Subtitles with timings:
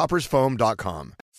[0.00, 1.12] coffeetoppersfoam.com.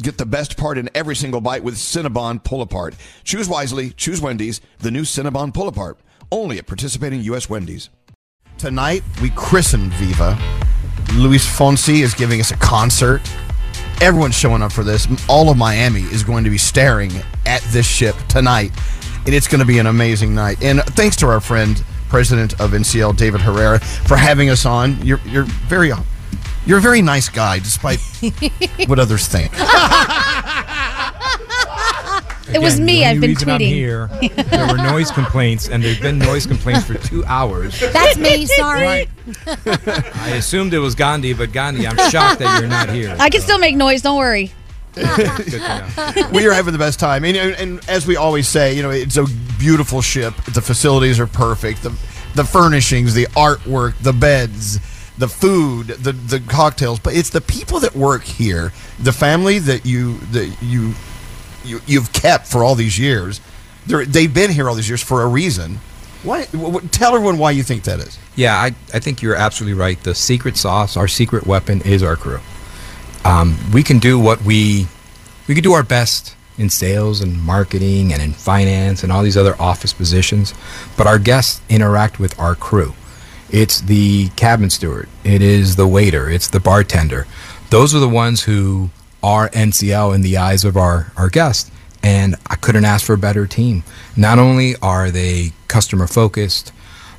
[0.00, 2.94] Get the best part in every single bite with Cinnabon Pull Apart.
[3.24, 5.98] Choose wisely, choose Wendy's, the new Cinnabon Pull Apart.
[6.30, 7.50] Only at participating U.S.
[7.50, 7.90] Wendy's.
[8.58, 10.38] Tonight, we christen Viva.
[11.14, 13.20] Luis Fonsi is giving us a concert.
[14.00, 15.06] Everyone's showing up for this.
[15.28, 17.10] All of Miami is going to be staring
[17.46, 18.72] at this ship tonight,
[19.26, 20.62] and it's going to be an amazing night.
[20.62, 25.00] And thanks to our friend, President of NCL, David Herrera, for having us on.
[25.04, 25.92] You're, you're very
[26.66, 28.00] you're a very nice guy, despite
[28.86, 29.52] what others think.
[32.52, 33.04] It was me.
[33.04, 33.68] I've been reason I'm tweeting.
[33.68, 34.10] here.
[34.50, 37.78] There were noise complaints, and there've been noise complaints for two hours.
[37.80, 38.46] That's me.
[38.46, 38.84] Sorry.
[38.84, 39.08] Right.
[40.16, 43.16] I assumed it was Gandhi, but Gandhi, I'm shocked that you're not here.
[43.18, 44.02] I can still make noise.
[44.02, 44.52] Don't worry.
[44.94, 45.06] Good
[45.52, 46.28] to know.
[46.32, 49.16] we are having the best time, and, and as we always say, you know, it's
[49.16, 49.24] a
[49.58, 50.34] beautiful ship.
[50.52, 51.82] The facilities are perfect.
[51.82, 51.96] The
[52.34, 54.78] the furnishings, the artwork, the beds,
[55.18, 56.98] the food, the the cocktails.
[56.98, 60.94] But it's the people that work here, the family that you that you
[61.64, 63.40] you you've kept for all these years.
[63.86, 65.80] They're, they've been here all these years for a reason.
[66.22, 66.44] Why?
[66.46, 68.16] wh- wh- Tell everyone why you think that is.
[68.36, 70.00] Yeah, I, I think you're absolutely right.
[70.00, 72.38] The secret sauce, our secret weapon, is our crew.
[73.24, 74.86] Um, we can do what we
[75.48, 79.36] we can do our best in sales and marketing and in finance and all these
[79.36, 80.54] other office positions,
[80.96, 82.94] but our guests interact with our crew.
[83.52, 87.26] It's the cabin steward, it is the waiter, it's the bartender.
[87.68, 88.90] Those are the ones who
[89.22, 91.70] are NCL in the eyes of our, our guests.
[92.02, 93.84] And I couldn't ask for a better team.
[94.16, 96.72] Not only are they customer focused,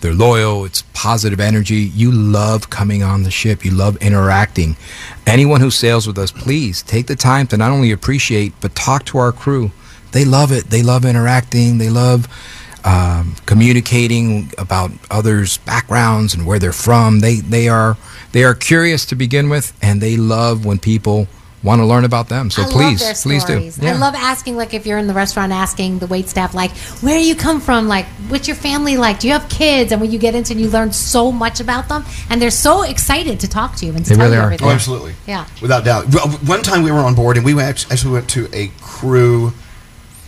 [0.00, 1.90] they're loyal, it's positive energy.
[1.94, 4.76] You love coming on the ship, you love interacting.
[5.26, 9.04] Anyone who sails with us, please take the time to not only appreciate, but talk
[9.06, 9.72] to our crew.
[10.12, 12.28] They love it, they love interacting, they love
[12.84, 17.20] um, communicating about others' backgrounds and where they're from.
[17.20, 17.96] They, they, are,
[18.32, 21.28] they are curious to begin with, and they love when people
[21.62, 22.50] want to learn about them.
[22.50, 23.76] So I please, love their please stories.
[23.76, 23.86] do.
[23.86, 26.70] I love asking, like, if you're in the restaurant, asking the wait staff, like,
[27.02, 27.86] where you come from?
[27.86, 29.20] Like, what's your family like?
[29.20, 29.92] Do you have kids?
[29.92, 32.82] And when you get into, and you learn so much about them, and they're so
[32.82, 34.44] excited to talk to you and to They tell really you are.
[34.44, 34.68] everything.
[34.68, 35.14] Oh, absolutely.
[35.26, 35.46] Yeah.
[35.60, 36.06] Without doubt.
[36.14, 39.52] Well, One time we were on board and we went, actually went to a crew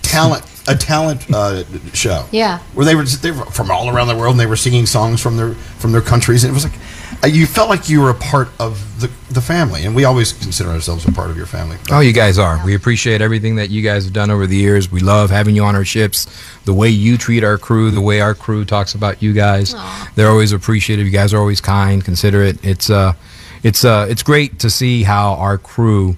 [0.00, 2.26] talent a talent uh, show.
[2.30, 2.58] Yeah.
[2.74, 5.20] Where they were they were from all around the world and they were singing songs
[5.20, 6.78] from their from their countries and it was like
[7.24, 10.32] uh, you felt like you were a part of the the family and we always
[10.32, 11.76] consider ourselves a part of your family.
[11.90, 12.64] Oh, you guys are.
[12.64, 14.90] We appreciate everything that you guys have done over the years.
[14.90, 16.26] We love having you on our ships.
[16.64, 19.74] The way you treat our crew, the way our crew talks about you guys,
[20.14, 21.06] they're always appreciative.
[21.06, 22.64] You guys are always kind, considerate.
[22.64, 23.14] It's uh,
[23.62, 26.16] it's uh, it's great to see how our crew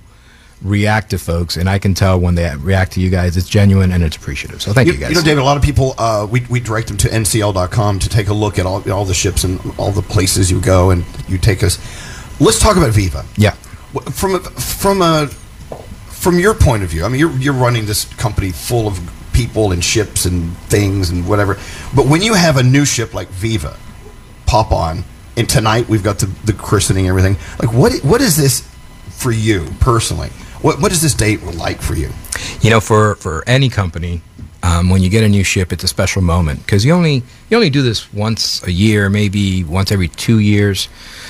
[0.62, 3.92] react to folks, and I can tell when they react to you guys, it's genuine
[3.92, 4.60] and it's appreciative.
[4.60, 5.10] So thank you, You, guys.
[5.10, 8.08] you know, David, a lot of people, uh, we, we direct them to ncl.com to
[8.08, 11.04] take a look at all, all the ships and all the places you go and
[11.28, 11.78] you take us.
[12.40, 13.24] Let's talk about Viva.
[13.36, 13.52] yeah.
[14.12, 15.26] From a, from a
[16.08, 19.00] from your point of view, I mean, you're you're running this company full of
[19.32, 21.54] people and ships and things and whatever.
[21.94, 23.76] But when you have a new ship like Viva
[24.46, 25.02] pop on,
[25.36, 27.36] and tonight we've got the, the christening and everything.
[27.58, 28.60] Like, what what is this
[29.08, 30.30] for you personally?
[30.62, 32.10] What what is this date like for you?
[32.60, 34.20] You know, for for any company,
[34.62, 37.56] um, when you get a new ship, it's a special moment because you only you
[37.56, 40.88] only do this once a year, maybe once every two years.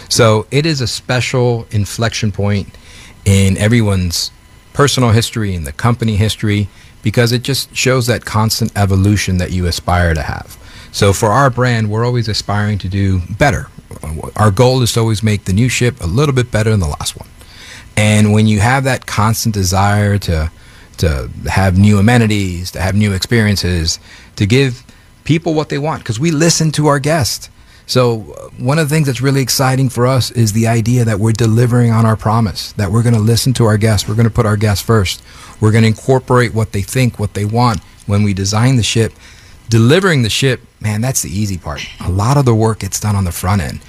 [0.08, 2.76] So it is a special inflection point
[3.24, 4.32] in everyone's
[4.72, 6.68] personal history and the company history
[7.02, 10.58] because it just shows that constant evolution that you aspire to have.
[10.90, 13.68] So for our brand, we're always aspiring to do better.
[14.34, 16.88] Our goal is to always make the new ship a little bit better than the
[16.88, 17.28] last one.
[17.96, 20.50] And when you have that constant desire to
[20.98, 23.98] to have new amenities, to have new experiences,
[24.36, 24.84] to give
[25.24, 27.48] people what they want, because we listen to our guests.
[27.86, 31.18] So uh, one of the things that's really exciting for us is the idea that
[31.18, 34.28] we're delivering on our promise, that we're going to listen to our guests, we're going
[34.28, 35.22] to put our guests first.
[35.60, 39.12] We're going to incorporate what they think, what they want when we design the ship.
[39.68, 41.84] Delivering the ship, man, that's the easy part.
[42.00, 43.80] A lot of the work gets done on the front end.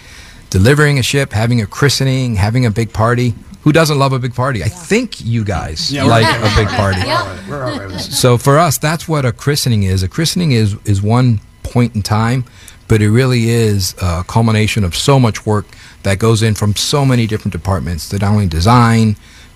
[0.49, 3.35] Delivering a ship, having a christening, having a big party.
[3.63, 4.63] Who doesn't love a big party?
[4.63, 7.01] I think you guys Yeah, like we're- a big party.
[7.49, 8.19] We're all right with this.
[8.19, 10.01] So for us, that's what a christening is.
[10.03, 12.43] A christening is is one point in time,
[12.87, 15.65] but it really is a culmination of so much work
[16.03, 19.15] that goes in from so many different departments to not only design,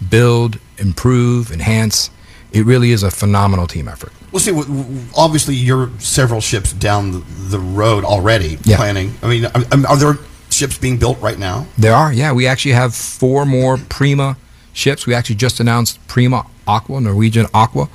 [0.10, 2.10] build, improve, enhance.
[2.52, 4.13] It really is a phenomenal team effort.
[4.31, 7.19] Well, see, w- w- obviously you're several ships down the,
[7.50, 8.78] the road already Yeah.
[8.78, 9.16] planning.
[9.24, 10.18] I mean, I- I- are there
[10.56, 11.66] ships being built right now?
[11.78, 12.31] There are, yeah.
[12.34, 14.38] We actually have four more Prima
[14.74, 15.06] ships.
[15.06, 17.88] We actually just announced Prima Aqua, Norwegian Aqua.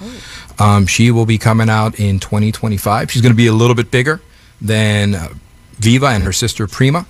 [0.59, 3.11] Um, she will be coming out in 2025.
[3.11, 4.21] She's going to be a little bit bigger
[4.61, 5.29] than uh,
[5.79, 7.07] Viva and her sister Prima.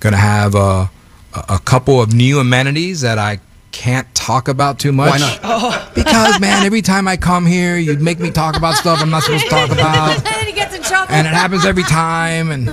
[0.00, 0.86] Going to have uh,
[1.34, 3.40] a, a couple of new amenities that I
[3.72, 5.10] can't talk about too much.
[5.20, 5.82] Why not?
[5.96, 9.22] Because, man, every time I come here, you'd make me talk about stuff I'm not
[9.22, 10.26] supposed to talk about.
[10.26, 11.12] and he gets in trouble.
[11.12, 12.50] And it happens every time.
[12.50, 12.68] And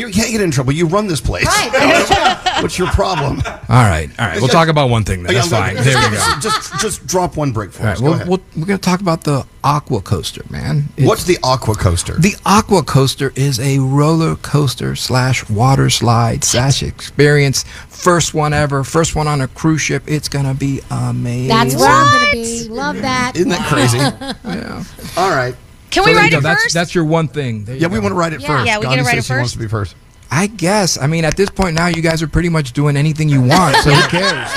[0.00, 0.72] You, you can't get in trouble.
[0.72, 1.46] You run this place.
[2.60, 3.38] What's your problem?
[3.46, 4.38] all right, all right.
[4.40, 5.32] We'll talk about one thing then.
[5.32, 5.76] Oh, That's fine.
[5.76, 6.40] There we go.
[6.40, 8.00] Just, just drop one break for All us.
[8.00, 10.88] right, Go well, we'll, we're going to talk about the Aqua Coaster, man.
[10.96, 12.14] It's- What's the Aqua Coaster?
[12.18, 17.64] the Aqua Coaster is a roller coaster slash water slide slash experience.
[17.88, 20.02] First one ever, first one on a cruise ship.
[20.06, 21.48] It's gonna be amazing.
[21.48, 22.68] That's where I'm going to be.
[22.68, 23.32] Love that.
[23.36, 23.98] Isn't that crazy?
[24.50, 24.82] Yeah.
[25.16, 25.54] All right.
[25.90, 26.38] Can So we there you go.
[26.38, 26.74] it That's first?
[26.74, 27.66] that's your one thing.
[27.66, 28.46] You Yeah, we want to write it Yeah.
[28.48, 28.66] first.
[28.66, 29.94] Yeah, we Gandhi gotta ride says it he wants to be first.
[30.30, 30.96] I guess.
[30.98, 33.74] I mean, at this point now, you guys are pretty much doing anything you want.
[33.76, 34.48] So who cares?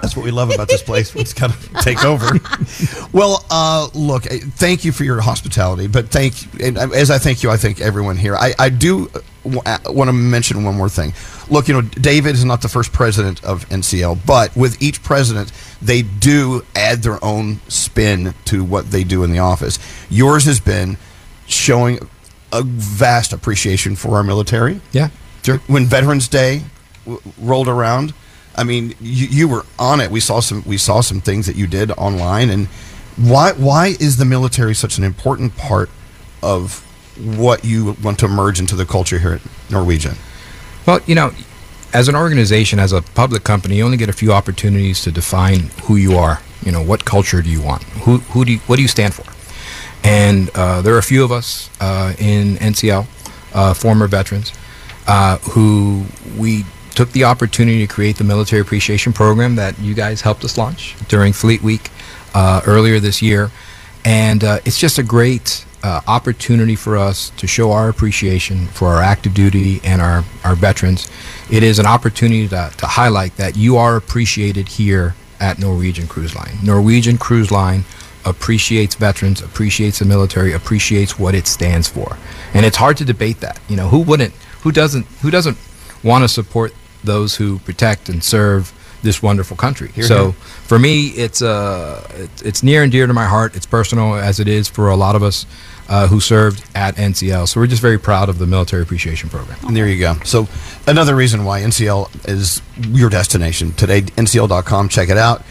[0.00, 1.14] That's what we love about this place.
[1.16, 2.38] It's got to take over.
[3.12, 7.18] well, uh, look, eh, thank you for your hospitality, but thank and uh, as I
[7.18, 8.36] thank you, I thank everyone here.
[8.36, 9.10] I, I do
[9.44, 11.12] want to mention one more thing.
[11.48, 15.52] Look, you know, David is not the first president of NCL, but with each president,
[15.80, 19.78] they do add their own spin to what they do in the office.
[20.10, 20.96] Yours has been
[21.46, 22.00] showing
[22.52, 25.10] a vast appreciation for our military Yeah,
[25.44, 25.58] sure.
[25.66, 26.62] when Veterans Day
[27.04, 28.12] w- rolled around,
[28.56, 30.10] I mean, you, you were on it.
[30.10, 32.66] We saw some we saw some things that you did online, and
[33.16, 35.90] why why is the military such an important part
[36.42, 36.80] of
[37.16, 40.16] what you want to merge into the culture here at Norwegian?
[40.86, 41.32] Well, you know,
[41.92, 45.70] as an organization, as a public company, you only get a few opportunities to define
[45.84, 46.40] who you are.
[46.64, 47.82] You know, what culture do you want?
[48.04, 49.24] Who, who do you, what do you stand for?
[50.04, 53.06] And uh, there are a few of us uh, in NCL,
[53.54, 54.52] uh, former veterans,
[55.08, 56.06] uh, who
[56.38, 56.64] we
[56.94, 60.94] took the opportunity to create the military appreciation program that you guys helped us launch
[61.08, 61.90] during Fleet Week
[62.34, 63.50] uh, earlier this year.
[64.04, 68.88] And uh, it's just a great uh, opportunity for us to show our appreciation for
[68.88, 71.08] our active duty and our, our veterans.
[71.48, 76.34] It is an opportunity to, to highlight that you are appreciated here at Norwegian Cruise
[76.34, 76.58] Line.
[76.60, 77.84] Norwegian Cruise Line
[78.24, 82.18] appreciates veterans, appreciates the military, appreciates what it stands for.
[82.52, 83.60] And it's hard to debate that.
[83.68, 85.56] You know, who wouldn't who doesn't who doesn't
[86.02, 86.74] want to support
[87.04, 89.90] those who protect and serve this wonderful country.
[90.02, 90.32] so here.
[90.66, 93.54] for me, it's uh, it's near and dear to my heart.
[93.54, 95.46] It's personal as it is for a lot of us
[95.88, 97.48] uh, who served at NCL.
[97.48, 99.58] So we're just very proud of the military appreciation program.
[99.66, 100.14] And there you go.
[100.24, 100.48] So
[100.86, 104.02] another reason why NCL is your destination today.
[104.02, 104.88] NCL.com.
[104.88, 105.42] Check it out.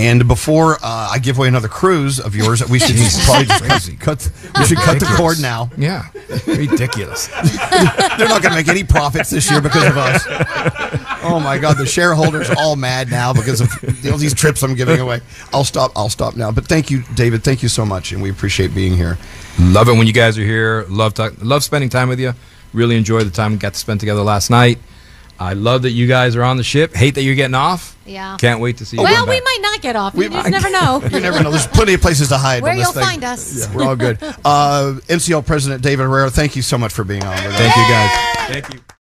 [0.00, 3.64] And before uh, I give away another cruise of yours, we should just probably just
[3.64, 3.96] Crazy.
[3.96, 4.60] cut, cut.
[4.60, 5.70] We should cut the cord now.
[5.76, 6.06] Yeah,
[6.46, 7.26] ridiculous.
[8.16, 10.24] They're not going to make any profits this year because of us.
[11.22, 13.70] Oh my God, the shareholders are all mad now because of
[14.02, 15.20] you know, these trips I'm giving away.
[15.52, 15.92] I'll stop.
[15.94, 16.50] I'll stop now.
[16.50, 17.44] But thank you, David.
[17.44, 19.18] Thank you so much, and we appreciate being here.
[19.60, 20.86] Love it when you guys are here.
[20.88, 22.32] Love talk, love spending time with you.
[22.72, 24.78] Really enjoyed the time we got to spend together last night.
[25.40, 26.94] I love that you guys are on the ship.
[26.94, 27.96] Hate that you're getting off.
[28.04, 28.36] Yeah.
[28.38, 29.02] Can't wait to see you.
[29.02, 29.44] well, we back.
[29.44, 30.14] might not get off.
[30.14, 31.00] We you just might- never know.
[31.10, 31.50] You never know.
[31.50, 32.62] There's plenty of places to hide.
[32.62, 33.02] Where you'll thing.
[33.02, 33.58] find us.
[33.68, 34.18] Yeah, we're all good.
[34.44, 37.58] Uh, NCL President David Herrera, thank you so much for being on with us.
[37.58, 38.10] Thank you guys.
[38.52, 38.80] Thank you.